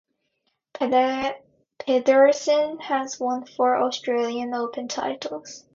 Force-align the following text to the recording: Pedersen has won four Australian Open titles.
Pedersen 0.73 2.79
has 2.79 3.19
won 3.19 3.45
four 3.45 3.77
Australian 3.77 4.51
Open 4.55 4.87
titles. 4.87 5.63